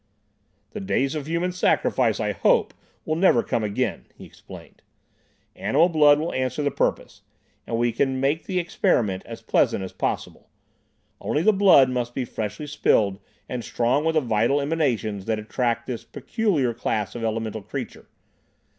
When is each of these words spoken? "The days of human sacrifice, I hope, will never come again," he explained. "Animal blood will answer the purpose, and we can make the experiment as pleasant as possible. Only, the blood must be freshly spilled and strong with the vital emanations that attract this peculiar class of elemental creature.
"The 0.71 0.79
days 0.79 1.13
of 1.13 1.27
human 1.27 1.51
sacrifice, 1.51 2.19
I 2.19 2.31
hope, 2.31 2.73
will 3.05 3.15
never 3.15 3.43
come 3.43 3.63
again," 3.63 4.07
he 4.15 4.25
explained. 4.25 4.81
"Animal 5.55 5.89
blood 5.89 6.17
will 6.19 6.33
answer 6.33 6.63
the 6.63 6.71
purpose, 6.71 7.21
and 7.67 7.77
we 7.77 7.91
can 7.91 8.19
make 8.19 8.47
the 8.47 8.57
experiment 8.57 9.21
as 9.27 9.43
pleasant 9.43 9.83
as 9.83 9.93
possible. 9.93 10.49
Only, 11.19 11.43
the 11.43 11.53
blood 11.53 11.87
must 11.91 12.15
be 12.15 12.25
freshly 12.25 12.65
spilled 12.65 13.19
and 13.47 13.63
strong 13.63 14.03
with 14.03 14.15
the 14.15 14.21
vital 14.21 14.59
emanations 14.59 15.25
that 15.25 15.37
attract 15.37 15.85
this 15.85 16.03
peculiar 16.03 16.73
class 16.73 17.13
of 17.13 17.23
elemental 17.23 17.61
creature. 17.61 18.07